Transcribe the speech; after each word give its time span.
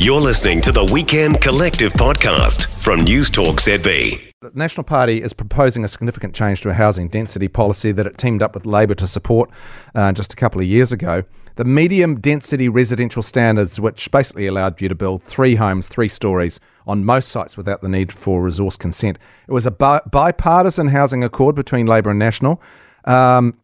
You're 0.00 0.20
listening 0.20 0.60
to 0.60 0.70
the 0.70 0.84
Weekend 0.84 1.40
Collective 1.40 1.92
podcast 1.92 2.66
from 2.80 3.00
News 3.00 3.30
Talk 3.30 3.56
ZB. 3.56 4.32
The 4.40 4.52
National 4.54 4.84
Party 4.84 5.20
is 5.20 5.32
proposing 5.32 5.82
a 5.82 5.88
significant 5.88 6.36
change 6.36 6.60
to 6.60 6.68
a 6.68 6.72
housing 6.72 7.08
density 7.08 7.48
policy 7.48 7.90
that 7.90 8.06
it 8.06 8.16
teamed 8.16 8.40
up 8.40 8.54
with 8.54 8.64
Labor 8.64 8.94
to 8.94 9.08
support 9.08 9.50
uh, 9.96 10.12
just 10.12 10.32
a 10.32 10.36
couple 10.36 10.60
of 10.60 10.68
years 10.68 10.92
ago. 10.92 11.24
The 11.56 11.64
medium 11.64 12.20
density 12.20 12.68
residential 12.68 13.24
standards, 13.24 13.80
which 13.80 14.08
basically 14.12 14.46
allowed 14.46 14.80
you 14.80 14.88
to 14.88 14.94
build 14.94 15.24
three 15.24 15.56
homes, 15.56 15.88
three 15.88 16.06
stories 16.06 16.60
on 16.86 17.04
most 17.04 17.30
sites 17.30 17.56
without 17.56 17.80
the 17.80 17.88
need 17.88 18.12
for 18.12 18.40
resource 18.40 18.76
consent. 18.76 19.18
It 19.48 19.52
was 19.52 19.66
a 19.66 19.72
bi- 19.72 20.02
bipartisan 20.08 20.86
housing 20.86 21.24
accord 21.24 21.56
between 21.56 21.86
Labor 21.86 22.10
and 22.10 22.20
National. 22.20 22.62
Um, 23.04 23.58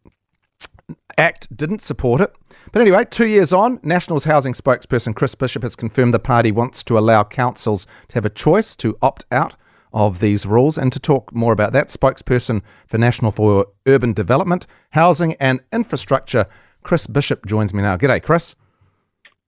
ACT 1.17 1.55
didn't 1.55 1.81
support 1.81 2.21
it. 2.21 2.33
But 2.71 2.81
anyway, 2.81 3.05
two 3.05 3.27
years 3.27 3.53
on, 3.53 3.79
National's 3.83 4.25
housing 4.25 4.53
spokesperson 4.53 5.15
Chris 5.15 5.35
Bishop 5.35 5.63
has 5.63 5.75
confirmed 5.75 6.13
the 6.13 6.19
party 6.19 6.51
wants 6.51 6.83
to 6.83 6.97
allow 6.97 7.23
councils 7.23 7.87
to 8.09 8.15
have 8.15 8.25
a 8.25 8.29
choice 8.29 8.75
to 8.77 8.97
opt 9.01 9.25
out 9.31 9.55
of 9.93 10.19
these 10.19 10.45
rules. 10.45 10.77
And 10.77 10.91
to 10.91 10.99
talk 10.99 11.33
more 11.33 11.53
about 11.53 11.73
that, 11.73 11.87
spokesperson 11.87 12.61
for 12.87 12.97
National 12.97 13.31
for 13.31 13.67
Urban 13.87 14.13
Development, 14.13 14.67
Housing 14.91 15.35
and 15.39 15.61
Infrastructure, 15.71 16.47
Chris 16.83 17.07
Bishop 17.07 17.45
joins 17.45 17.73
me 17.73 17.81
now. 17.81 17.97
G'day, 17.97 18.21
Chris. 18.21 18.55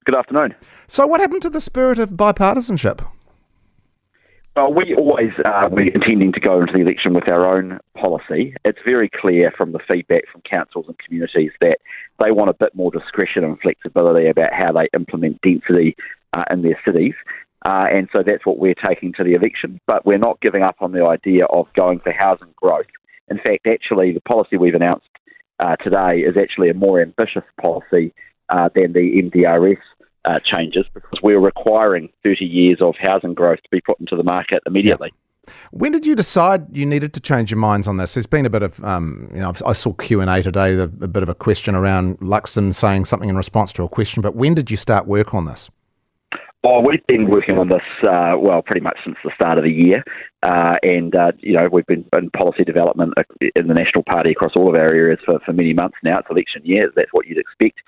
Good 0.06 0.16
afternoon. 0.16 0.56
So, 0.88 1.06
what 1.06 1.20
happened 1.20 1.42
to 1.42 1.50
the 1.50 1.62
spirit 1.62 2.00
of 2.00 2.12
bipartisanship? 2.12 3.06
Well, 4.58 4.74
we 4.74 4.96
always 4.96 5.30
uh, 5.46 5.70
we're 5.72 5.86
intending 5.94 6.32
to 6.32 6.40
go 6.40 6.60
into 6.62 6.74
the 6.74 6.80
election 6.80 7.14
with 7.14 7.30
our 7.30 7.48
own 7.48 7.80
policy. 7.94 8.56
It's 8.66 8.80
very 8.88 9.08
clear 9.08 9.54
from 9.56 9.72
the 9.72 9.78
feedback 9.88 10.24
from 10.32 10.42
councils 10.52 10.86
and 10.88 10.98
communities 10.98 11.52
that 11.62 11.78
they 12.20 12.32
want 12.32 12.50
a 12.50 12.56
bit 12.56 12.74
more 12.74 12.90
discretion 12.90 13.44
and 13.44 13.60
flexibility 13.60 14.28
about 14.28 14.54
how 14.54 14.72
they 14.72 14.90
implement 14.96 15.44
density 15.44 15.96
uh, 16.36 16.44
in 16.50 16.64
their 16.64 16.82
cities. 16.84 17.14
Uh, 17.68 17.86
and 17.94 18.10
so 18.12 18.24
that's 18.26 18.48
what 18.48 18.58
we're 18.58 18.74
taking 18.74 19.14
to 19.14 19.24
the 19.24 19.34
election. 19.34 19.80
But 19.86 20.08
we're 20.08 20.18
not 20.18 20.42
giving 20.42 20.64
up 20.64 20.78
on 20.80 20.92
the 20.92 21.06
idea 21.06 21.46
of 21.46 21.68
going 21.76 22.00
for 22.00 22.12
housing 22.12 22.56
growth. 22.56 22.88
In 23.30 23.38
fact, 23.38 23.68
actually, 23.68 24.12
the 24.12 24.22
policy 24.22 24.58
we've 24.58 24.74
announced 24.74 25.06
uh, 25.60 25.76
today 25.76 26.22
is 26.22 26.36
actually 26.36 26.72
a 26.72 26.74
more 26.74 27.00
ambitious 27.00 27.46
policy 27.62 28.12
uh, 28.50 28.70
than 28.74 28.94
the 28.94 29.22
MDRS 29.22 29.78
uh, 30.26 30.40
changes 30.40 30.86
because 30.94 31.20
we're 31.22 31.40
requiring 31.40 32.10
30 32.24 32.46
years 32.46 32.80
of 32.82 32.96
housing 33.00 33.34
growth 33.34 33.62
to 33.64 33.70
be 33.72 33.82
put 33.82 34.00
into 34.00 34.16
the 34.16 34.24
market 34.24 34.62
immediately. 34.66 35.12
Yeah. 35.14 35.54
When 35.72 35.94
did 35.94 36.06
you 36.06 36.16
decide 36.16 36.76
you 36.76 36.86
needed 36.86 37.14
to 37.14 37.20
change 37.22 37.52
your 37.52 37.60
minds 37.60 37.88
on 37.88 37.98
this? 37.98 38.14
There's 38.14 38.26
been 38.26 38.46
a 38.46 38.50
bit 38.50 38.64
of, 38.64 38.84
um, 38.84 39.30
you 39.34 39.40
know, 39.40 39.54
I 39.66 39.72
saw 39.72 39.94
Q 39.94 40.20
and 40.22 40.30
A 40.30 40.44
today, 40.44 40.78
a 40.78 40.88
bit 40.88 41.24
of 41.24 41.30
a 41.30 41.36
question 41.36 41.74
around 41.74 42.20
Luxon 42.20 42.76
saying 42.76 43.06
something 43.06 43.30
in 43.30 43.38
response 43.38 43.72
to 43.74 43.84
a 43.84 43.90
question. 43.90 44.22
But 44.22 44.36
when 44.36 44.54
did 44.54 44.70
you 44.70 44.78
start 44.78 45.08
work 45.08 45.34
on 45.34 45.46
this? 45.46 45.70
Oh, 46.64 46.82
we've 46.82 47.06
been 47.08 47.30
working 47.30 47.60
on 47.60 47.70
this, 47.70 47.84
uh, 48.04 48.36
well, 48.38 48.62
pretty 48.62 48.82
much 48.82 48.98
since 49.06 49.16
the 49.24 49.32
start 49.36 49.58
of 49.58 49.64
the 49.64 49.72
year. 49.72 50.04
Uh, 50.44 50.76
and, 50.84 51.16
uh, 51.16 51.32
you 51.40 51.54
know, 51.54 51.70
we've 51.72 51.86
been 51.86 52.04
in 52.18 52.30
policy 52.32 52.64
development 52.64 53.14
in 53.56 53.68
the 53.68 53.74
National 53.74 54.04
Party 54.04 54.32
across 54.32 54.52
all 54.56 54.68
of 54.68 54.76
our 54.76 54.94
areas 54.94 55.20
for, 55.24 55.40
for 55.46 55.54
many 55.54 55.74
months 55.74 55.98
now. 56.04 56.20
It's 56.20 56.28
election 56.30 56.62
year; 56.66 56.92
that's 56.96 57.14
what 57.14 57.28
you'd 57.28 57.38
expect. 57.38 57.80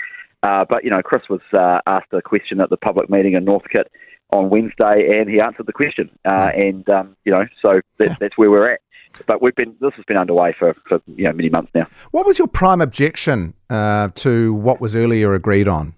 Uh, 0.41 0.65
but, 0.69 0.83
you 0.83 0.89
know, 0.89 1.01
Chris 1.01 1.23
was 1.29 1.41
uh, 1.53 1.79
asked 1.85 2.13
a 2.13 2.21
question 2.21 2.61
at 2.61 2.69
the 2.69 2.77
public 2.77 3.09
meeting 3.09 3.33
in 3.33 3.43
Northcote 3.45 3.87
on 4.31 4.49
Wednesday, 4.49 5.19
and 5.19 5.29
he 5.29 5.41
answered 5.41 5.65
the 5.65 5.73
question. 5.73 6.09
Uh, 6.25 6.51
hmm. 6.51 6.61
and, 6.61 6.89
um, 6.89 7.17
you 7.25 7.31
know, 7.31 7.45
so 7.61 7.81
that's, 7.97 8.17
that's 8.19 8.37
where 8.37 8.49
we're 8.49 8.71
at. 8.71 8.81
But 9.25 9.41
we've 9.41 9.55
been 9.55 9.75
this 9.81 9.93
has 9.95 10.05
been 10.05 10.17
underway 10.17 10.53
for, 10.57 10.75
for 10.87 11.01
you 11.07 11.25
know 11.25 11.33
many 11.33 11.49
months 11.49 11.71
now. 11.73 11.87
What 12.11 12.27
was 12.27 12.37
your 12.37 12.47
prime 12.47 12.79
objection 12.79 13.55
uh, 13.69 14.09
to 14.15 14.53
what 14.53 14.79
was 14.79 14.95
earlier 14.95 15.33
agreed 15.33 15.67
on? 15.67 15.95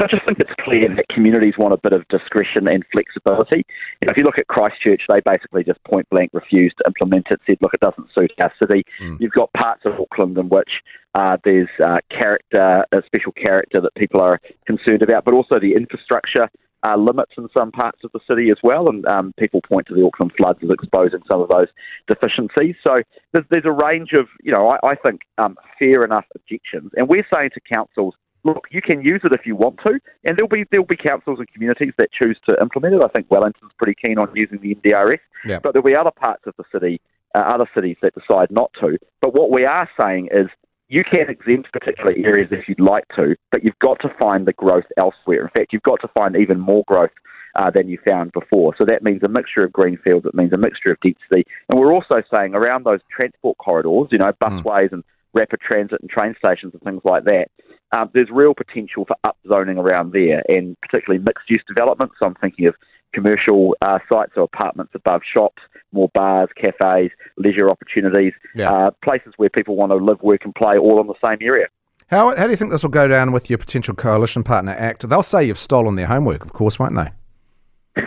Look, 0.00 0.08
I 0.08 0.16
just 0.16 0.26
think 0.26 0.40
it's 0.40 0.64
clear 0.64 0.88
that 0.96 1.08
communities 1.08 1.58
want 1.58 1.74
a 1.74 1.76
bit 1.76 1.92
of 1.92 2.08
discretion 2.08 2.66
and 2.68 2.82
flexibility. 2.90 3.66
You 4.00 4.06
know, 4.06 4.12
if 4.12 4.16
you 4.16 4.24
look 4.24 4.38
at 4.38 4.48
Christchurch, 4.48 5.02
they 5.08 5.20
basically 5.20 5.62
just 5.62 5.82
point 5.84 6.08
blank 6.08 6.30
refused 6.32 6.76
to 6.78 6.84
implement 6.86 7.26
it, 7.30 7.38
said, 7.46 7.58
look, 7.60 7.74
it 7.74 7.80
doesn't 7.80 8.08
suit 8.16 8.32
our 8.40 8.50
city. 8.58 8.84
Mm. 9.02 9.20
You've 9.20 9.32
got 9.32 9.52
parts 9.52 9.82
of 9.84 10.00
Auckland 10.00 10.38
in 10.38 10.48
which 10.48 10.70
uh, 11.14 11.36
there's 11.44 11.68
uh, 11.84 11.98
character, 12.10 12.86
a 12.92 13.02
special 13.04 13.32
character 13.32 13.82
that 13.82 13.94
people 13.94 14.22
are 14.22 14.40
concerned 14.66 15.02
about, 15.02 15.26
but 15.26 15.34
also 15.34 15.60
the 15.60 15.74
infrastructure 15.74 16.48
uh, 16.88 16.96
limits 16.96 17.32
in 17.36 17.46
some 17.54 17.70
parts 17.70 17.98
of 18.02 18.10
the 18.12 18.20
city 18.26 18.48
as 18.48 18.56
well, 18.62 18.88
and 18.88 19.06
um, 19.06 19.34
people 19.38 19.60
point 19.68 19.86
to 19.86 19.94
the 19.94 20.02
Auckland 20.02 20.32
floods 20.34 20.60
as 20.62 20.70
exposing 20.70 21.20
some 21.30 21.42
of 21.42 21.50
those 21.50 21.68
deficiencies. 22.08 22.74
So 22.82 22.94
there's, 23.34 23.44
there's 23.50 23.66
a 23.66 23.84
range 23.84 24.12
of, 24.14 24.28
you 24.42 24.50
know, 24.50 24.70
I, 24.70 24.92
I 24.92 24.94
think 24.94 25.20
um, 25.36 25.58
fair 25.78 26.04
enough 26.04 26.24
objections, 26.34 26.90
and 26.96 27.06
we're 27.06 27.26
saying 27.34 27.50
to 27.52 27.60
councils 27.70 28.14
look, 28.44 28.66
you 28.70 28.80
can 28.82 29.02
use 29.02 29.20
it 29.24 29.32
if 29.32 29.46
you 29.46 29.56
want 29.56 29.78
to, 29.86 30.00
and 30.24 30.36
there'll 30.36 30.48
be 30.48 30.64
there'll 30.70 30.86
be 30.86 30.96
councils 30.96 31.38
and 31.38 31.50
communities 31.52 31.92
that 31.98 32.10
choose 32.12 32.38
to 32.48 32.56
implement 32.60 32.94
it. 32.94 33.02
I 33.04 33.08
think 33.08 33.30
Wellington's 33.30 33.72
pretty 33.78 33.94
keen 34.02 34.18
on 34.18 34.30
using 34.34 34.58
the 34.60 34.74
MDRS, 34.74 35.18
yep. 35.44 35.62
but 35.62 35.72
there'll 35.72 35.86
be 35.86 35.96
other 35.96 36.10
parts 36.10 36.42
of 36.46 36.54
the 36.56 36.64
city, 36.72 37.00
uh, 37.34 37.40
other 37.40 37.68
cities 37.74 37.96
that 38.02 38.14
decide 38.14 38.50
not 38.50 38.70
to. 38.80 38.98
But 39.20 39.34
what 39.34 39.50
we 39.50 39.64
are 39.64 39.88
saying 40.00 40.28
is. 40.32 40.48
You 40.92 41.04
can 41.04 41.30
exempt 41.30 41.72
particular 41.72 42.12
areas 42.16 42.48
if 42.50 42.68
you'd 42.68 42.80
like 42.80 43.06
to, 43.14 43.36
but 43.52 43.62
you've 43.62 43.78
got 43.78 44.00
to 44.00 44.12
find 44.20 44.44
the 44.44 44.52
growth 44.52 44.86
elsewhere. 44.96 45.42
In 45.42 45.48
fact, 45.50 45.72
you've 45.72 45.84
got 45.84 46.00
to 46.00 46.08
find 46.08 46.34
even 46.34 46.58
more 46.58 46.82
growth 46.88 47.12
uh, 47.56 47.70
than 47.70 47.88
you 47.88 47.98
found 48.06 48.32
before. 48.32 48.74
So 48.76 48.84
that 48.86 49.02
means 49.02 49.22
a 49.22 49.28
mixture 49.28 49.64
of 49.64 49.72
greenfields, 49.72 50.26
it 50.26 50.34
means 50.34 50.52
a 50.52 50.56
mixture 50.56 50.92
of 50.92 51.00
density. 51.00 51.46
And 51.68 51.78
we're 51.78 51.92
also 51.92 52.22
saying 52.34 52.54
around 52.54 52.84
those 52.84 53.00
transport 53.10 53.58
corridors, 53.58 54.08
you 54.10 54.18
know, 54.18 54.32
busways 54.42 54.90
mm. 54.90 54.92
and 54.92 55.04
rapid 55.34 55.60
transit 55.60 56.00
and 56.00 56.10
train 56.10 56.34
stations 56.38 56.72
and 56.72 56.82
things 56.82 57.02
like 57.04 57.24
that, 57.24 57.48
um, 57.92 58.10
there's 58.14 58.28
real 58.30 58.54
potential 58.54 59.06
for 59.06 59.16
upzoning 59.24 59.78
around 59.78 60.12
there, 60.12 60.42
and 60.48 60.76
particularly 60.80 61.22
mixed-use 61.22 61.62
development. 61.66 62.12
So 62.18 62.26
I'm 62.26 62.34
thinking 62.36 62.66
of 62.66 62.74
commercial 63.12 63.76
uh, 63.82 63.98
sites 64.08 64.32
or 64.36 64.44
apartments 64.44 64.92
above 64.94 65.22
shops, 65.32 65.62
more 65.92 66.08
bars, 66.14 66.48
cafes, 66.56 67.10
leisure 67.36 67.68
opportunities, 67.68 68.32
yeah. 68.54 68.70
uh, 68.70 68.90
places 69.02 69.32
where 69.36 69.50
people 69.50 69.76
want 69.76 69.90
to 69.90 69.96
live, 69.96 70.22
work, 70.22 70.44
and 70.44 70.54
play 70.54 70.78
all 70.78 71.00
in 71.00 71.06
the 71.06 71.14
same 71.24 71.38
area. 71.40 71.66
How, 72.06 72.34
how 72.36 72.44
do 72.44 72.50
you 72.50 72.56
think 72.56 72.70
this 72.70 72.82
will 72.82 72.90
go 72.90 73.08
down 73.08 73.32
with 73.32 73.50
your 73.50 73.58
potential 73.58 73.94
coalition 73.94 74.42
partner, 74.42 74.72
ACT? 74.72 75.08
They'll 75.08 75.22
say 75.22 75.44
you've 75.44 75.58
stolen 75.58 75.94
their 75.94 76.06
homework, 76.06 76.44
of 76.44 76.52
course, 76.52 76.78
won't 76.78 76.96
they? 76.96 78.02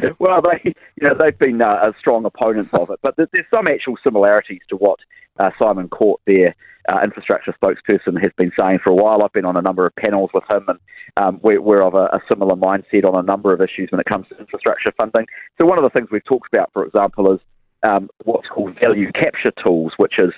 well, 0.18 0.42
they, 0.42 0.60
you 0.64 1.08
know, 1.08 1.14
they've 1.18 1.38
been 1.38 1.60
uh, 1.60 1.92
strong 1.98 2.24
opponents 2.24 2.72
of 2.74 2.90
it, 2.90 2.98
but 3.02 3.16
there's, 3.16 3.28
there's 3.32 3.46
some 3.52 3.66
actual 3.66 3.96
similarities 4.02 4.60
to 4.68 4.76
what 4.76 4.98
uh, 5.38 5.50
Simon 5.58 5.88
Court, 5.88 6.20
their 6.26 6.54
uh, 6.88 7.00
infrastructure 7.04 7.54
spokesperson, 7.62 8.20
has 8.20 8.32
been 8.36 8.52
saying 8.58 8.78
for 8.82 8.90
a 8.90 8.94
while. 8.94 9.22
I've 9.22 9.32
been 9.32 9.44
on 9.44 9.56
a 9.56 9.62
number 9.62 9.86
of 9.86 9.94
panels 9.96 10.30
with 10.32 10.44
him, 10.50 10.64
and 10.68 10.78
um, 11.16 11.40
we're, 11.42 11.60
we're, 11.60 11.82
of 11.82 11.94
a, 11.94 12.04
a, 12.16 12.20
similar 12.30 12.54
mindset 12.54 13.04
on 13.04 13.18
a 13.18 13.22
number 13.22 13.52
of 13.52 13.60
issues 13.60 13.90
when 13.90 14.00
it 14.00 14.06
comes 14.06 14.26
to 14.28 14.38
infrastructure 14.38 14.92
funding. 14.98 15.26
So, 15.60 15.66
one 15.66 15.78
of 15.78 15.84
the 15.84 15.90
things 15.90 16.08
we've 16.10 16.24
talked 16.24 16.48
about, 16.52 16.70
for 16.72 16.84
example, 16.84 17.32
is 17.32 17.40
um, 17.82 18.08
what's 18.24 18.48
called 18.48 18.78
value 18.80 19.10
capture 19.12 19.52
tools, 19.64 19.92
which 19.96 20.14
is 20.18 20.32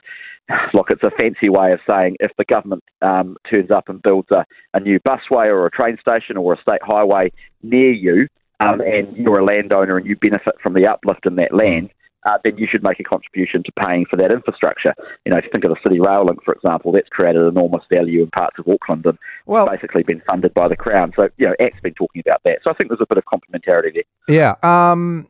look, 0.74 0.90
it's 0.90 1.02
a 1.02 1.10
fancy 1.10 1.48
way 1.48 1.72
of 1.72 1.80
saying 1.88 2.16
if 2.20 2.32
the 2.38 2.44
government 2.44 2.82
um, 3.02 3.36
turns 3.52 3.70
up 3.70 3.88
and 3.88 4.02
builds 4.02 4.30
a, 4.30 4.44
a, 4.74 4.80
new 4.80 4.98
busway 5.00 5.48
or 5.48 5.66
a 5.66 5.70
train 5.70 5.98
station 6.00 6.36
or 6.36 6.54
a 6.54 6.60
state 6.60 6.80
highway 6.82 7.30
near 7.62 7.92
you, 7.92 8.28
um, 8.60 8.80
and 8.80 9.16
you're 9.16 9.38
a 9.38 9.44
landowner 9.44 9.96
and 9.96 10.06
you 10.06 10.16
benefit 10.16 10.54
from 10.62 10.74
the 10.74 10.86
uplift 10.86 11.26
in 11.26 11.36
that 11.36 11.54
land, 11.54 11.90
uh, 12.28 12.38
then 12.44 12.58
you 12.58 12.66
should 12.70 12.82
make 12.82 13.00
a 13.00 13.04
contribution 13.04 13.62
to 13.62 13.72
paying 13.72 14.04
for 14.04 14.16
that 14.16 14.30
infrastructure. 14.30 14.94
You 15.24 15.32
know, 15.32 15.38
if 15.38 15.44
you 15.44 15.50
think 15.50 15.64
of 15.64 15.70
the 15.70 15.80
City 15.82 15.98
Rail 15.98 16.24
Link, 16.26 16.44
for 16.44 16.52
example, 16.52 16.92
that's 16.92 17.08
created 17.08 17.42
enormous 17.42 17.82
value 17.90 18.22
in 18.22 18.30
parts 18.30 18.58
of 18.58 18.68
Auckland 18.68 19.06
and 19.06 19.18
well, 19.46 19.66
basically 19.66 20.02
been 20.02 20.22
funded 20.26 20.52
by 20.52 20.68
the 20.68 20.76
Crown. 20.76 21.12
So, 21.16 21.30
you 21.38 21.46
know, 21.46 21.54
ACT's 21.58 21.80
been 21.80 21.94
talking 21.94 22.22
about 22.26 22.42
that. 22.44 22.58
So 22.62 22.70
I 22.70 22.74
think 22.74 22.90
there's 22.90 23.00
a 23.00 23.06
bit 23.06 23.16
of 23.16 23.24
complementarity 23.24 23.94
there. 23.94 24.02
Yeah. 24.28 24.56
Um, 24.62 25.28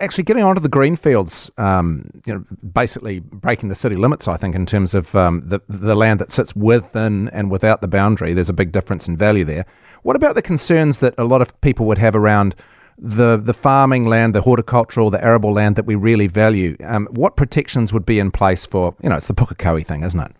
actually, 0.00 0.24
getting 0.24 0.42
onto 0.42 0.60
the 0.60 0.68
greenfields, 0.68 1.52
um, 1.56 2.10
you 2.26 2.34
know, 2.34 2.44
basically 2.72 3.20
breaking 3.20 3.68
the 3.68 3.76
city 3.76 3.94
limits, 3.94 4.26
I 4.26 4.36
think, 4.36 4.56
in 4.56 4.66
terms 4.66 4.92
of 4.92 5.14
um, 5.14 5.42
the, 5.42 5.60
the 5.68 5.94
land 5.94 6.18
that 6.18 6.32
sits 6.32 6.56
within 6.56 7.28
and 7.28 7.48
without 7.48 7.80
the 7.80 7.88
boundary, 7.88 8.32
there's 8.34 8.48
a 8.48 8.54
big 8.54 8.72
difference 8.72 9.06
in 9.06 9.16
value 9.16 9.44
there. 9.44 9.66
What 10.02 10.16
about 10.16 10.34
the 10.34 10.42
concerns 10.42 10.98
that 10.98 11.14
a 11.16 11.24
lot 11.24 11.42
of 11.42 11.58
people 11.60 11.86
would 11.86 11.98
have 11.98 12.16
around 12.16 12.56
the 12.98 13.36
the 13.36 13.54
farming 13.54 14.04
land, 14.04 14.34
the 14.34 14.42
horticultural, 14.42 15.10
the 15.10 15.22
arable 15.24 15.52
land 15.52 15.76
that 15.76 15.86
we 15.86 15.94
really 15.94 16.26
value. 16.26 16.76
Um, 16.84 17.08
what 17.10 17.36
protections 17.36 17.92
would 17.92 18.06
be 18.06 18.18
in 18.18 18.30
place 18.30 18.64
for 18.64 18.94
you 19.02 19.08
know 19.08 19.16
it's 19.16 19.28
the 19.28 19.34
Pukekohe 19.34 19.84
thing, 19.84 20.02
isn't 20.02 20.20
it? 20.20 20.32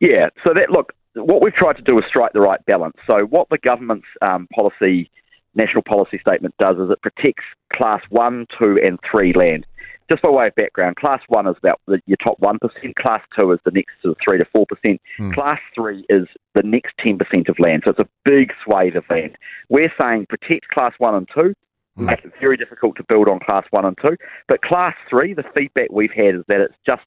Yeah. 0.00 0.26
So 0.46 0.52
that 0.54 0.70
look, 0.70 0.92
what 1.14 1.42
we've 1.42 1.54
tried 1.54 1.76
to 1.76 1.82
do 1.82 1.98
is 1.98 2.04
strike 2.08 2.32
the 2.32 2.40
right 2.40 2.64
balance. 2.66 2.96
So 3.06 3.26
what 3.26 3.48
the 3.50 3.58
government's 3.58 4.06
um, 4.22 4.48
policy, 4.54 5.10
national 5.54 5.82
policy 5.82 6.18
statement 6.18 6.54
does 6.58 6.76
is 6.78 6.90
it 6.90 7.00
protects 7.02 7.44
class 7.72 8.02
one, 8.10 8.46
two, 8.60 8.78
and 8.82 8.98
three 9.10 9.32
land. 9.32 9.66
Just 10.08 10.22
by 10.22 10.30
way 10.30 10.46
of 10.46 10.54
background, 10.56 10.96
class 10.96 11.20
one 11.28 11.46
is 11.46 11.54
about 11.58 11.80
the, 11.86 12.00
your 12.06 12.16
top 12.16 12.36
one 12.40 12.58
percent. 12.58 12.96
Class 12.96 13.22
two 13.38 13.52
is 13.52 13.60
the 13.64 13.70
next 13.70 13.92
sort 14.02 14.16
of 14.16 14.18
three 14.26 14.38
to 14.38 14.44
four 14.52 14.66
percent. 14.66 15.00
Mm. 15.20 15.32
Class 15.34 15.60
three 15.74 16.04
is 16.08 16.26
the 16.54 16.62
next 16.64 16.94
ten 16.98 17.16
percent 17.16 17.48
of 17.48 17.58
land. 17.60 17.82
So 17.84 17.90
it's 17.90 18.00
a 18.00 18.08
big 18.24 18.52
swathe 18.64 18.96
of 18.96 19.04
land. 19.08 19.36
We're 19.68 19.92
saying 20.00 20.26
protect 20.28 20.68
class 20.68 20.92
one 20.98 21.14
and 21.14 21.28
two. 21.32 21.54
Make 22.00 22.24
it 22.24 22.32
very 22.40 22.56
difficult 22.56 22.96
to 22.96 23.04
build 23.04 23.28
on 23.28 23.38
class 23.40 23.64
one 23.70 23.84
and 23.84 23.96
two. 24.04 24.16
But 24.48 24.62
class 24.62 24.94
three, 25.08 25.34
the 25.34 25.44
feedback 25.56 25.88
we've 25.90 26.12
had 26.12 26.34
is 26.34 26.42
that 26.48 26.60
it's 26.60 26.76
just 26.86 27.02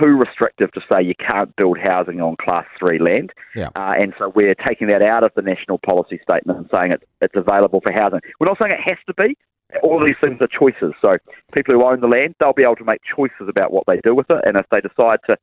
too 0.00 0.16
restrictive 0.16 0.72
to 0.72 0.80
say 0.90 1.02
you 1.02 1.14
can't 1.14 1.54
build 1.56 1.78
housing 1.82 2.20
on 2.20 2.36
Class 2.36 2.64
3 2.78 2.98
land. 2.98 3.32
Yeah. 3.54 3.68
Uh, 3.76 3.94
and 3.98 4.14
so 4.18 4.32
we're 4.34 4.54
taking 4.54 4.88
that 4.88 5.02
out 5.02 5.24
of 5.24 5.32
the 5.36 5.42
national 5.42 5.78
policy 5.78 6.18
statement 6.22 6.58
and 6.58 6.68
saying 6.72 6.92
it, 6.92 7.02
it's 7.20 7.34
available 7.36 7.80
for 7.80 7.92
housing. 7.92 8.20
We're 8.40 8.48
not 8.48 8.58
saying 8.60 8.72
it 8.72 8.90
has 8.90 8.98
to 9.06 9.14
be. 9.14 9.36
All 9.82 10.00
these 10.00 10.16
things 10.22 10.38
are 10.40 10.46
choices. 10.46 10.94
So 11.02 11.12
people 11.54 11.74
who 11.74 11.84
own 11.84 12.00
the 12.00 12.06
land, 12.06 12.34
they'll 12.38 12.52
be 12.52 12.62
able 12.62 12.76
to 12.76 12.84
make 12.84 13.00
choices 13.16 13.48
about 13.48 13.72
what 13.72 13.84
they 13.86 14.00
do 14.02 14.14
with 14.14 14.26
it. 14.30 14.40
And 14.46 14.56
if 14.56 14.66
they 14.70 14.80
decide 14.80 15.18
to 15.28 15.36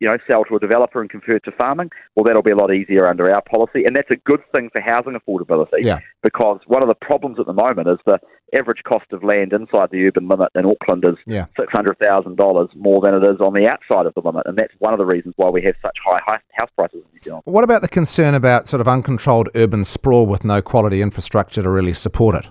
you 0.00 0.08
know, 0.08 0.16
sell 0.30 0.44
to 0.44 0.56
a 0.56 0.58
developer 0.60 1.00
and 1.00 1.10
convert 1.10 1.44
to 1.44 1.52
farming, 1.52 1.90
well, 2.14 2.24
that'll 2.24 2.42
be 2.42 2.50
a 2.50 2.56
lot 2.56 2.72
easier 2.72 3.06
under 3.08 3.32
our 3.32 3.42
policy. 3.42 3.84
And 3.84 3.94
that's 3.96 4.10
a 4.10 4.16
good 4.16 4.40
thing 4.54 4.70
for 4.72 4.80
housing 4.82 5.14
affordability 5.14 5.82
Yeah. 5.82 5.98
because 6.22 6.60
one 6.66 6.82
of 6.82 6.88
the 6.88 6.94
problems 6.94 7.38
at 7.40 7.46
the 7.46 7.52
moment 7.52 7.88
is 7.88 7.98
the 8.06 8.18
average 8.56 8.82
cost 8.84 9.06
of 9.12 9.24
land 9.24 9.52
inside 9.52 9.90
the 9.90 10.06
urban 10.06 10.28
limit 10.28 10.48
in 10.54 10.64
Auckland 10.66 11.04
is 11.04 11.16
Yeah. 11.26 11.46
$600,000 11.58 12.68
more 12.76 13.00
than 13.00 13.14
it 13.14 13.24
is 13.24 13.40
on 13.40 13.52
the 13.54 13.68
outside 13.68 14.06
of 14.06 14.14
the 14.14 14.20
limit. 14.24 14.46
And 14.46 14.56
that's 14.56 14.72
one 14.78 14.92
of 14.92 14.98
the 14.98 15.06
reasons 15.06 15.34
why 15.36 15.50
we 15.50 15.62
have 15.62 15.74
such 15.82 15.96
high 16.04 16.20
high 16.26 16.38
house 16.52 16.70
prices 16.76 17.02
in 17.04 17.12
New 17.12 17.20
Zealand. 17.22 17.42
What 17.44 17.64
about 17.64 17.82
the 17.82 17.88
concern 17.88 18.34
about 18.34 18.68
sort 18.68 18.80
of 18.80 18.88
uncontrolled 18.88 19.48
urban 19.54 19.84
sprawl 19.84 20.26
with 20.26 20.44
no 20.44 20.62
quality 20.62 21.02
infrastructure 21.02 21.62
to 21.62 21.70
really 21.70 21.92
support 21.92 22.36
it? 22.36 22.48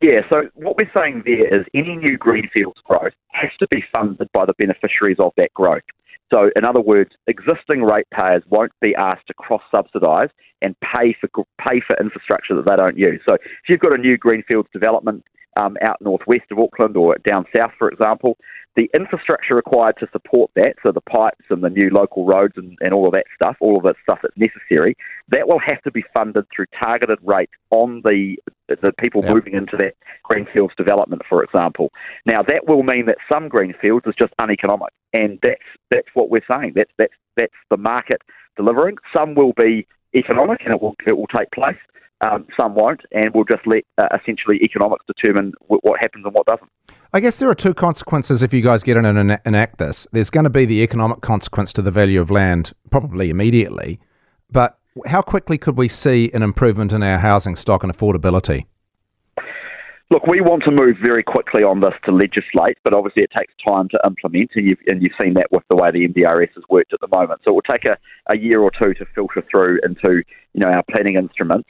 Yeah, 0.00 0.20
so 0.30 0.48
what 0.54 0.76
we're 0.78 0.90
saying 0.96 1.24
there 1.26 1.46
is 1.60 1.66
any 1.74 1.94
new 1.96 2.16
greenfields 2.16 2.80
growth 2.84 3.12
has 3.32 3.50
to 3.58 3.66
be 3.70 3.84
funded 3.94 4.30
by 4.32 4.46
the 4.46 4.54
beneficiaries 4.54 5.18
of 5.18 5.32
that 5.36 5.52
growth. 5.52 5.82
So, 6.32 6.50
in 6.56 6.64
other 6.64 6.80
words, 6.80 7.10
existing 7.26 7.82
ratepayers 7.82 8.42
won't 8.48 8.72
be 8.80 8.94
asked 8.94 9.26
to 9.28 9.34
cross 9.34 9.62
subsidise 9.74 10.28
and 10.62 10.76
pay 10.80 11.16
for 11.20 11.44
pay 11.66 11.80
for 11.80 11.96
infrastructure 12.00 12.54
that 12.56 12.66
they 12.66 12.76
don't 12.76 12.96
use. 12.98 13.20
So, 13.28 13.34
if 13.34 13.68
you've 13.68 13.80
got 13.80 13.94
a 13.94 13.98
new 13.98 14.16
greenfields 14.16 14.68
development 14.72 15.24
um, 15.58 15.76
out 15.82 16.00
northwest 16.00 16.44
of 16.50 16.58
Auckland 16.58 16.96
or 16.96 17.16
down 17.24 17.44
south, 17.54 17.72
for 17.78 17.90
example, 17.90 18.36
the 18.76 18.88
infrastructure 18.94 19.56
required 19.56 19.96
to 19.98 20.06
support 20.12 20.50
that, 20.54 20.74
so 20.84 20.92
the 20.92 21.00
pipes 21.00 21.44
and 21.50 21.62
the 21.62 21.70
new 21.70 21.90
local 21.90 22.24
roads 22.24 22.54
and, 22.56 22.78
and 22.80 22.94
all 22.94 23.06
of 23.06 23.12
that 23.12 23.26
stuff, 23.34 23.56
all 23.60 23.76
of 23.76 23.82
that 23.82 23.96
stuff 24.02 24.20
that's 24.22 24.36
necessary, 24.36 24.96
that 25.28 25.48
will 25.48 25.58
have 25.58 25.82
to 25.82 25.90
be 25.90 26.04
funded 26.14 26.44
through 26.54 26.66
targeted 26.80 27.18
rates 27.22 27.52
on 27.70 28.02
the 28.04 28.36
the 28.68 28.92
people 29.00 29.22
Yep. 29.24 29.34
moving 29.34 29.54
into 29.54 29.76
that 29.76 29.94
greenfields 30.22 30.72
development, 30.76 31.22
for 31.28 31.42
example. 31.42 31.90
Now 32.24 32.42
that 32.44 32.68
will 32.68 32.84
mean 32.84 33.06
that 33.06 33.18
some 33.30 33.48
greenfields 33.48 34.06
is 34.06 34.14
just 34.16 34.32
uneconomic, 34.38 34.92
and 35.12 35.38
that's 35.42 35.62
that's 35.90 36.08
what 36.14 36.30
we're 36.30 36.44
saying. 36.48 36.72
That's 36.76 36.90
that's 36.98 37.14
that's 37.36 37.52
the 37.70 37.76
market 37.76 38.22
delivering. 38.56 38.96
Some 39.14 39.34
will 39.34 39.52
be 39.52 39.86
economic, 40.14 40.60
and 40.64 40.74
it 40.74 40.82
will 40.82 40.96
it 41.06 41.16
will 41.16 41.26
take 41.26 41.50
place. 41.52 41.78
Um, 42.22 42.46
some 42.54 42.74
won't, 42.74 43.00
and 43.12 43.30
we'll 43.34 43.44
just 43.44 43.66
let 43.66 43.84
uh, 43.96 44.08
essentially 44.20 44.58
economics 44.62 45.06
determine 45.06 45.52
w- 45.62 45.80
what 45.82 46.00
happens 46.00 46.26
and 46.26 46.34
what 46.34 46.44
doesn't. 46.46 46.70
I 47.14 47.20
guess 47.20 47.38
there 47.38 47.48
are 47.48 47.54
two 47.54 47.72
consequences 47.72 48.42
if 48.42 48.52
you 48.52 48.60
guys 48.60 48.82
get 48.82 48.98
in 48.98 49.06
and 49.06 49.18
ena- 49.18 49.40
enact 49.46 49.78
this. 49.78 50.06
There's 50.12 50.28
going 50.28 50.44
to 50.44 50.50
be 50.50 50.66
the 50.66 50.82
economic 50.82 51.22
consequence 51.22 51.72
to 51.74 51.82
the 51.82 51.90
value 51.90 52.20
of 52.20 52.30
land, 52.30 52.72
probably 52.90 53.30
immediately. 53.30 54.00
But 54.52 54.78
how 55.06 55.22
quickly 55.22 55.56
could 55.56 55.78
we 55.78 55.88
see 55.88 56.30
an 56.34 56.42
improvement 56.42 56.92
in 56.92 57.02
our 57.02 57.18
housing 57.18 57.56
stock 57.56 57.82
and 57.82 57.92
affordability? 57.92 58.66
Look, 60.12 60.26
we 60.26 60.40
want 60.40 60.64
to 60.64 60.72
move 60.72 60.96
very 61.00 61.22
quickly 61.22 61.62
on 61.62 61.80
this 61.80 61.94
to 62.04 62.12
legislate, 62.12 62.78
but 62.82 62.92
obviously 62.92 63.22
it 63.22 63.30
takes 63.36 63.54
time 63.64 63.88
to 63.90 64.00
implement, 64.04 64.50
and 64.56 64.68
you've, 64.68 64.80
and 64.88 65.00
you've 65.00 65.14
seen 65.20 65.34
that 65.34 65.46
with 65.52 65.62
the 65.70 65.76
way 65.76 65.92
the 65.92 66.08
MDRS 66.08 66.52
has 66.56 66.64
worked 66.68 66.92
at 66.92 67.00
the 67.00 67.16
moment. 67.16 67.40
So 67.44 67.52
it 67.52 67.54
will 67.54 67.62
take 67.62 67.84
a, 67.84 67.96
a 68.28 68.36
year 68.36 68.60
or 68.60 68.72
two 68.72 68.92
to 68.94 69.06
filter 69.14 69.44
through 69.48 69.78
into 69.84 70.24
you 70.52 70.60
know 70.60 70.68
our 70.68 70.82
planning 70.90 71.16
instruments. 71.16 71.68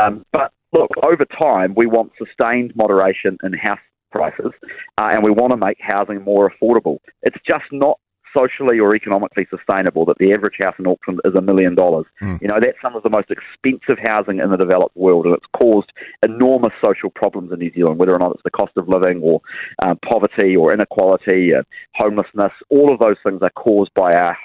Um, 0.00 0.24
but 0.32 0.50
look, 0.72 0.90
over 1.02 1.26
time, 1.26 1.74
we 1.76 1.86
want 1.86 2.12
sustained 2.16 2.74
moderation 2.74 3.36
in 3.42 3.52
house 3.52 3.78
prices, 4.10 4.52
uh, 4.96 5.10
and 5.12 5.22
we 5.22 5.30
want 5.30 5.50
to 5.50 5.58
make 5.58 5.76
housing 5.78 6.22
more 6.22 6.50
affordable. 6.50 6.98
It's 7.22 7.36
just 7.46 7.64
not 7.70 7.98
socially 8.36 8.78
or 8.78 8.94
economically 8.94 9.46
sustainable 9.50 10.04
that 10.06 10.18
the 10.18 10.32
average 10.32 10.56
house 10.60 10.74
in 10.78 10.86
Auckland 10.86 11.20
is 11.24 11.34
a 11.34 11.40
million 11.40 11.74
dollars. 11.74 12.06
You 12.40 12.48
know, 12.48 12.58
that's 12.60 12.80
some 12.82 12.96
of 12.96 13.02
the 13.02 13.10
most 13.10 13.30
expensive 13.30 13.98
housing 14.02 14.38
in 14.40 14.50
the 14.50 14.56
developed 14.56 14.96
world, 14.96 15.26
and 15.26 15.34
it's 15.34 15.46
caused 15.56 15.92
enormous 16.22 16.72
social 16.84 17.10
problems 17.10 17.52
in 17.52 17.58
New 17.58 17.72
Zealand, 17.72 17.98
whether 17.98 18.14
or 18.14 18.18
not 18.18 18.32
it's 18.32 18.42
the 18.44 18.50
cost 18.50 18.72
of 18.76 18.88
living 18.88 19.20
or 19.22 19.40
um, 19.82 19.98
poverty 20.04 20.56
or 20.56 20.72
inequality, 20.72 21.54
uh, 21.54 21.62
homelessness. 21.94 22.52
All 22.70 22.92
of 22.92 23.00
those 23.00 23.16
things 23.24 23.40
are 23.42 23.50
caused 23.50 23.92
by 23.94 24.12
our 24.12 24.36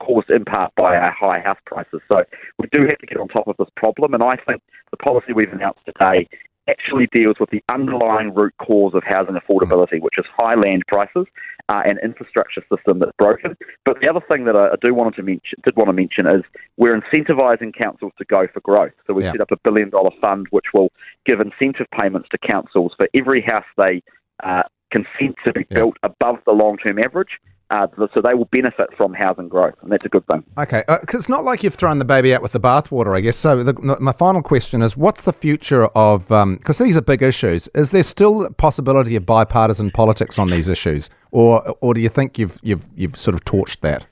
caused 0.00 0.30
in 0.30 0.44
part 0.44 0.72
by 0.76 0.96
our 0.96 1.12
high 1.12 1.40
house 1.40 1.58
prices. 1.66 2.00
So 2.10 2.22
we 2.58 2.68
do 2.72 2.80
have 2.86 2.98
to 2.98 3.06
get 3.06 3.18
on 3.18 3.28
top 3.28 3.48
of 3.48 3.56
this 3.58 3.68
problem, 3.76 4.14
and 4.14 4.22
I 4.22 4.36
think 4.36 4.62
the 4.90 4.96
policy 4.96 5.32
we've 5.34 5.52
announced 5.52 5.80
today 5.84 6.26
actually 6.68 7.08
deals 7.12 7.36
with 7.40 7.50
the 7.50 7.62
underlying 7.70 8.32
root 8.34 8.54
cause 8.58 8.94
of 8.94 9.02
housing 9.04 9.34
affordability, 9.34 10.00
which 10.00 10.18
is 10.18 10.24
high 10.38 10.54
land 10.54 10.84
prices 10.88 11.26
uh, 11.70 11.82
and 11.86 11.98
infrastructure 12.02 12.62
system 12.74 12.98
that's 12.98 13.12
broken. 13.16 13.56
But 13.84 13.98
the 14.02 14.10
other 14.10 14.20
thing 14.30 14.44
that 14.46 14.56
I, 14.56 14.70
I 14.70 14.74
do 14.82 14.92
want 14.92 15.14
to 15.16 15.22
mention, 15.22 15.56
did 15.64 15.76
want 15.76 15.88
to 15.88 15.92
mention, 15.94 16.26
is 16.26 16.42
we're 16.76 16.98
incentivising 17.00 17.72
councils 17.80 18.12
to 18.18 18.24
go 18.24 18.46
for 18.52 18.60
growth. 18.60 18.92
So 19.06 19.14
we've 19.14 19.24
Yeah. 19.24 19.32
set 19.32 19.40
up 19.40 19.52
a 19.52 19.56
billion 19.62 19.88
dollar 19.90 20.10
fund 20.20 20.46
which 20.50 20.66
will 20.74 20.90
give 21.26 21.38
incentive 21.40 21.86
payments 21.98 22.28
to 22.32 22.38
councils 22.38 22.92
for 22.98 23.08
every 23.14 23.42
house 23.42 23.64
they 23.76 24.02
uh, 24.42 24.64
consent 24.90 25.36
to 25.46 25.52
be 25.52 25.64
Yeah. 25.70 25.78
built 25.78 25.96
above 26.02 26.38
the 26.44 26.52
long 26.52 26.76
term 26.78 26.98
average. 26.98 27.38
Uh, 27.70 27.86
so 27.96 28.20
they 28.20 28.34
will 28.34 28.46
benefit 28.46 28.88
from 28.96 29.14
housing 29.14 29.48
growth, 29.48 29.74
and 29.82 29.92
that's 29.92 30.04
a 30.04 30.08
good 30.08 30.26
thing. 30.26 30.42
Okay, 30.58 30.82
because 30.88 31.20
it's 31.20 31.28
not 31.28 31.44
like 31.44 31.62
you've 31.62 31.74
thrown 31.74 31.98
the 31.98 32.04
baby 32.04 32.34
out 32.34 32.42
with 32.42 32.50
the 32.50 32.58
bathwater, 32.60 33.16
I 33.16 33.20
guess. 33.20 33.36
So 33.36 33.62
the, 33.62 33.74
my 34.00 34.12
final 34.12 34.42
question 34.42 34.82
is, 34.82 34.96
what's 34.96 35.22
the 35.22 35.32
future 35.32 35.86
of? 35.88 36.28
Because 36.28 36.78
these 36.78 36.96
are 36.96 37.02
big 37.02 37.22
issues. 37.22 37.68
Is 37.74 37.92
there 37.92 38.02
still 38.02 38.44
a 38.46 38.52
possibility 38.52 39.14
of 39.14 39.24
bipartisan 39.24 39.92
politics 39.92 40.38
on 40.38 40.50
these 40.50 40.68
issues, 40.68 41.10
or 41.30 41.76
or 41.80 41.94
do 41.94 42.00
you 42.00 42.08
think 42.08 42.38
you've 42.38 42.58
you've 42.62 42.82
you've 42.96 43.16
sort 43.16 43.34
of 43.36 43.44
torched 43.44 43.80
that? 43.80 44.04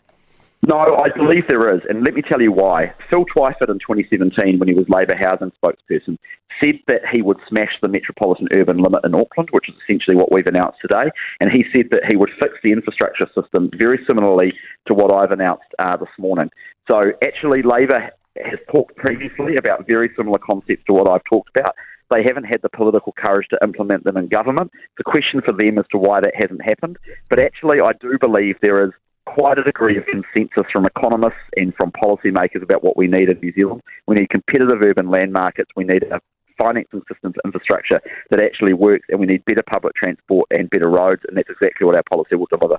No, 0.66 0.76
I 0.76 1.08
believe 1.16 1.44
there 1.48 1.72
is, 1.74 1.82
and 1.88 2.04
let 2.04 2.14
me 2.14 2.22
tell 2.22 2.42
you 2.42 2.50
why. 2.50 2.92
Phil 3.08 3.24
Twyford 3.24 3.70
in 3.70 3.78
2017, 3.78 4.58
when 4.58 4.68
he 4.68 4.74
was 4.74 4.86
Labor 4.88 5.14
housing 5.16 5.52
spokesperson, 5.62 6.18
said 6.62 6.74
that 6.88 7.02
he 7.12 7.22
would 7.22 7.38
smash 7.48 7.72
the 7.80 7.88
metropolitan 7.88 8.48
urban 8.52 8.78
limit 8.78 9.04
in 9.04 9.14
Auckland, 9.14 9.50
which 9.52 9.68
is 9.68 9.74
essentially 9.84 10.16
what 10.16 10.32
we've 10.32 10.46
announced 10.46 10.78
today. 10.82 11.10
And 11.40 11.50
he 11.52 11.64
said 11.74 11.86
that 11.92 12.06
he 12.10 12.16
would 12.16 12.30
fix 12.40 12.54
the 12.64 12.72
infrastructure 12.72 13.28
system 13.40 13.70
very 13.78 14.00
similarly 14.06 14.52
to 14.88 14.94
what 14.94 15.14
I've 15.14 15.30
announced 15.30 15.68
uh, 15.78 15.96
this 15.96 16.10
morning. 16.18 16.50
So 16.90 17.00
actually, 17.24 17.62
Labor 17.62 18.10
has 18.44 18.58
talked 18.70 18.96
previously 18.96 19.56
about 19.56 19.86
very 19.88 20.10
similar 20.16 20.38
concepts 20.38 20.84
to 20.86 20.92
what 20.92 21.08
I've 21.08 21.24
talked 21.24 21.50
about. 21.56 21.76
They 22.10 22.22
haven't 22.24 22.44
had 22.44 22.62
the 22.62 22.70
political 22.70 23.12
courage 23.12 23.46
to 23.50 23.58
implement 23.62 24.04
them 24.04 24.16
in 24.16 24.28
government. 24.28 24.72
The 24.96 25.04
question 25.04 25.40
for 25.44 25.52
them 25.52 25.78
as 25.78 25.84
to 25.92 25.98
why 25.98 26.20
that 26.20 26.32
hasn't 26.34 26.64
happened. 26.64 26.96
But 27.28 27.38
actually, 27.38 27.80
I 27.80 27.92
do 28.00 28.18
believe 28.18 28.56
there 28.60 28.84
is 28.84 28.92
quite 29.34 29.58
a 29.58 29.62
degree 29.62 29.96
of 29.98 30.04
consensus 30.06 30.70
from 30.72 30.86
economists 30.86 31.38
and 31.56 31.74
from 31.76 31.92
policymakers 31.92 32.62
about 32.62 32.82
what 32.82 32.96
we 32.96 33.06
need 33.06 33.28
in 33.28 33.38
New 33.40 33.52
Zealand. 33.52 33.82
We 34.06 34.16
need 34.16 34.30
competitive 34.30 34.82
urban 34.82 35.10
land 35.10 35.32
markets. 35.32 35.70
We 35.76 35.84
need 35.84 36.04
a 36.04 36.20
financing 36.58 37.02
system 37.12 37.32
for 37.32 37.40
infrastructure 37.44 38.00
that 38.30 38.40
actually 38.40 38.72
works, 38.72 39.06
and 39.08 39.20
we 39.20 39.26
need 39.26 39.44
better 39.44 39.62
public 39.62 39.94
transport 39.94 40.48
and 40.50 40.68
better 40.70 40.88
roads, 40.88 41.22
and 41.28 41.36
that's 41.36 41.48
exactly 41.48 41.86
what 41.86 41.94
our 41.94 42.02
policy 42.02 42.34
will 42.34 42.48
deliver. 42.50 42.78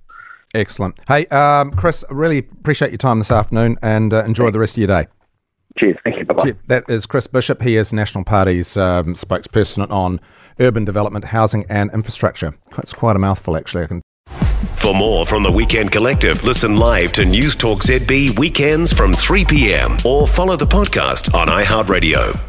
Excellent. 0.53 0.99
Hey, 1.07 1.25
um, 1.27 1.71
Chris, 1.71 2.03
really 2.09 2.39
appreciate 2.39 2.91
your 2.91 2.97
time 2.97 3.19
this 3.19 3.31
afternoon, 3.31 3.77
and 3.81 4.13
uh, 4.13 4.23
enjoy 4.25 4.49
the 4.51 4.59
rest 4.59 4.73
of 4.73 4.79
your 4.79 4.87
day. 4.87 5.07
Cheers. 5.77 5.97
Thank 6.03 6.17
you. 6.17 6.25
Bye 6.25 6.33
bye. 6.33 6.55
That 6.67 6.89
is 6.89 7.05
Chris 7.05 7.27
Bishop. 7.27 7.61
He 7.61 7.77
is 7.77 7.93
National 7.93 8.23
Party's 8.23 8.75
um, 8.75 9.13
spokesperson 9.13 9.89
on 9.91 10.19
urban 10.59 10.83
development, 10.83 11.25
housing, 11.25 11.65
and 11.69 11.91
infrastructure. 11.93 12.57
It's 12.79 12.93
quite 12.93 13.15
a 13.15 13.19
mouthful, 13.19 13.55
actually. 13.55 13.83
I 13.83 13.87
can 13.87 14.01
For 14.75 14.93
more 14.93 15.25
from 15.25 15.43
the 15.43 15.51
Weekend 15.51 15.91
Collective, 15.91 16.43
listen 16.43 16.77
live 16.77 17.11
to 17.13 17.25
News 17.25 17.55
Talk 17.55 17.81
ZB 17.83 18.37
weekends 18.39 18.91
from 18.91 19.13
3 19.13 19.45
p.m. 19.45 19.97
or 20.05 20.27
follow 20.27 20.55
the 20.55 20.65
podcast 20.67 21.33
on 21.33 21.47
iHeartRadio. 21.47 22.48